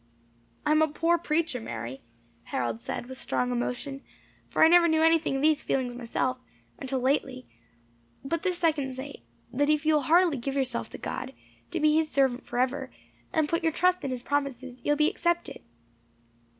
"I 0.65 0.71
am 0.71 0.81
a 0.81 0.87
poor 0.87 1.19
preacher, 1.19 1.61
Mary," 1.61 2.01
Harold 2.45 2.81
said, 2.81 3.05
with 3.05 3.19
strong 3.21 3.51
emotion; 3.51 4.01
"for 4.49 4.65
I 4.65 4.67
never 4.67 4.87
knew 4.87 5.03
anything 5.03 5.35
of 5.35 5.43
these 5.43 5.61
feelings 5.61 5.93
myself, 5.93 6.39
until 6.79 6.99
lately. 6.99 7.45
But 8.25 8.41
this 8.41 8.63
I 8.63 8.71
can 8.71 8.91
say, 8.95 9.21
that 9.53 9.69
if 9.69 9.85
you 9.85 9.93
will 9.93 10.01
heartily 10.01 10.37
give 10.37 10.55
yourself 10.55 10.89
to 10.89 10.97
God, 10.97 11.33
to 11.69 11.79
be 11.79 11.93
his 11.95 12.09
servant 12.09 12.47
for 12.47 12.57
ever, 12.57 12.89
and 13.31 13.47
put 13.47 13.61
your 13.61 13.71
trust 13.71 14.03
in 14.03 14.09
his 14.09 14.23
promises, 14.23 14.81
you 14.83 14.89
will 14.91 14.97
be 14.97 15.07
accepted. 15.11 15.61